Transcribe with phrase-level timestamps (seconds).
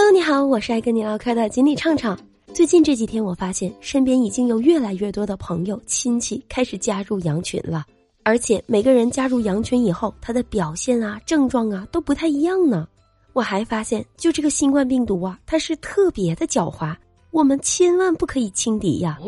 [0.00, 2.16] Hello，你好，我是爱跟你唠嗑的锦鲤畅畅。
[2.54, 7.84] 最近这几天，我发现身边已经有越来越多的朋友、亲戚开始加入羊群了，
[8.22, 12.86] 而且每个人加入羊群以后，他的表现啊、症状啊都不太一样呢。
[13.32, 16.94] 我还发现，就这个新冠病毒啊，它是特别的狡猾，
[17.32, 19.18] 我们千万不可以轻敌呀。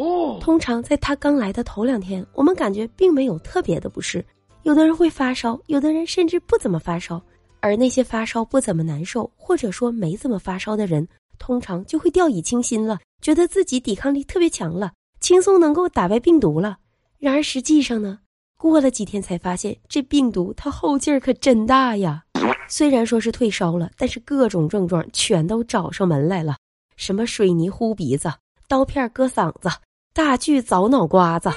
[0.40, 4.24] 通常在它刚来的头两天，我们感觉并没有特别的不适，
[4.62, 7.20] 有的人会发烧，有的人甚至不怎么发烧。
[7.60, 11.06] 而那些发烧不怎么难受，或者说没怎么发烧的人，
[11.38, 16.78] 通常就会掉以轻心了，觉得自己抵抗力特别强了，轻松能够打败病毒了。
[17.18, 18.18] 然而实际上呢，
[18.56, 22.24] 过了几天才发现，这病毒它后劲儿可真大呀。
[22.68, 26.56] 虽然说是退烧了，但是各种症状全都找上门来了，
[26.96, 28.32] 什么水泥糊鼻子、
[28.68, 29.68] 刀片割嗓子、
[30.14, 31.50] 大锯凿脑瓜子，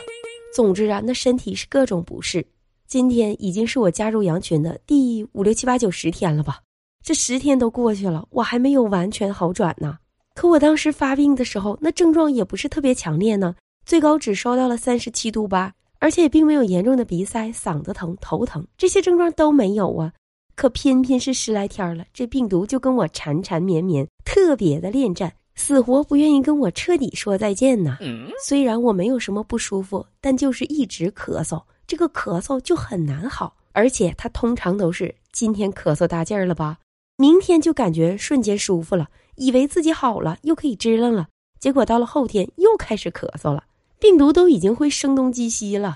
[0.55, 2.45] 总之啊，那身体是各种不适。
[2.93, 6.59] 今天已经是我加入羊群的第五六七八九十天了吧？
[7.03, 9.97] 这十天都过去了，我还没有完全好转呢。
[10.35, 20.13] 可我当时发病的时候，那症状也不是特别强烈呢，最高只烧到了三十七度八，而且也并没有严重的鼻塞、嗓子疼、头疼这些症状都没有啊。
[20.55, 27.97] 可偏偏是十来天了，这病毒就跟我缠缠绵绵，特别的恋战，死活不愿意跟我彻底说再见呢。
[28.45, 31.59] 虽然我没有什么不舒服，但就是一直咳嗽。
[31.85, 36.77] 这个咳嗽就很难好，而且它通常都是今天咳嗽大劲儿了吧，
[37.17, 41.27] 明天就感觉瞬间舒服了，以为自己好了又可以支棱了，
[41.59, 43.63] 结果到了后天又开始咳嗽了。
[43.99, 45.93] 病毒都已经会声东击西了，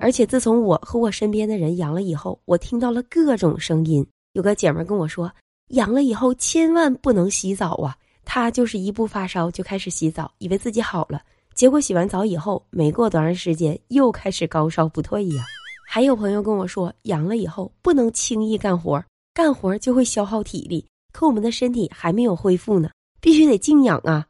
[0.00, 4.06] 而且自从我和我身边的人阳了以后，我听到了各种声音。
[4.32, 5.30] 有个姐们跟我说，
[5.68, 11.20] 阳了以后千万不能洗澡啊，她就是一不发烧就开始洗澡，以为自己好了。
[11.60, 15.44] 结果洗完澡以后，没过多长时间又开始高烧不退呀。
[15.86, 20.86] 还有朋友跟我说，阳了以后不能轻易干活，干活就会消耗体力。
[21.12, 22.88] 可我们的身体还没有恢复呢，
[23.20, 24.26] 必须得静养啊。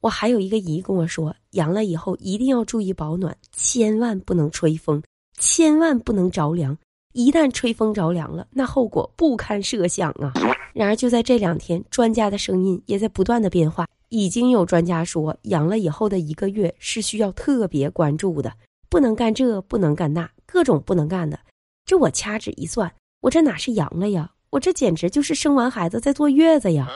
[0.00, 5.02] 我还有一个姨跟我说，阳了以后一定要注意保暖，千万不能吹风，
[5.38, 6.74] 千万不能着凉。
[7.12, 10.32] 一旦吹风着凉了，那后果不堪设想啊。
[10.72, 13.86] 然而就在这两天，专家的声音也在不断的变化。
[14.10, 18.52] 已经有专家说，阳了以后的一个月是需要特别关注的，
[18.88, 21.38] 不能干这，不能干那，各种不能干的。
[21.86, 24.30] 这我掐指一算，我这哪是阳了呀？
[24.50, 26.88] 我这简直就是生完孩子在坐月子呀！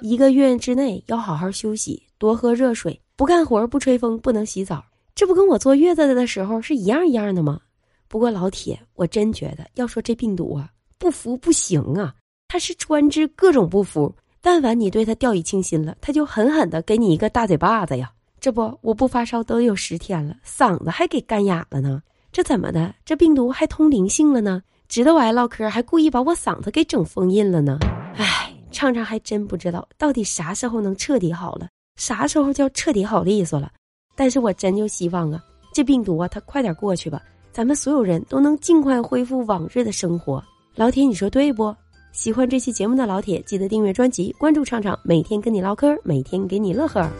[0.00, 4.82] 一个月之内要好好休息，多喝热水，不干活，不吹风，不能洗澡，
[5.14, 7.60] 这不跟我坐月子的时候是一样一样的吗？
[8.08, 12.14] 不过老铁，我真觉得要说这病毒啊，不服不行啊，
[12.48, 14.14] 它是专治各种不服。
[14.44, 18.12] 但凡你对他掉以轻心了，他就狠狠的给你一个大嘴巴子呀！
[18.40, 22.02] 这不，我不发烧都有十天了，嗓子还给干哑了呢。
[22.32, 22.92] 这怎么的？
[23.04, 24.60] 这病毒还通灵性了呢？
[24.88, 27.78] 知道我爱唠嗑，还故意把我嗓子给整封印了呢？
[28.16, 33.70] 唉，畅畅还真不知道到底啥时候能彻底好了，啥时候叫彻底好利索了。
[34.16, 35.40] 但是我真就希望啊，
[35.72, 40.42] 这病毒啊，它快点过去吧，咱们所有人都能尽快恢复往日的生活。
[40.74, 41.72] 老铁，你说对不？
[42.12, 47.10] 喜欢这期节目的老铁，记得订阅专辑，关注畅畅，每天跟你唠嗑，每天给你乐呵。